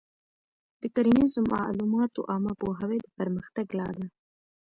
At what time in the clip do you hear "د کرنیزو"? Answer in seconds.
0.81-1.39